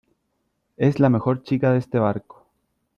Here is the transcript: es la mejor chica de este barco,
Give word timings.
es 0.77 0.99
la 0.99 1.09
mejor 1.11 1.43
chica 1.43 1.73
de 1.73 1.77
este 1.77 1.99
barco, 1.99 2.47